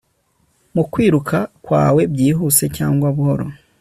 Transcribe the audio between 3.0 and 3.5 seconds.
buhoro